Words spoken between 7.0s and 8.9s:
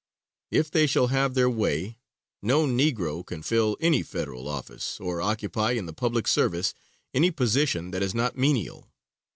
any position that is not menial.